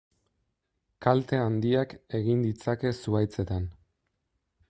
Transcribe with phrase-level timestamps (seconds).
[1.05, 3.69] Kalte handiak egin ditzake zuhaitzetan.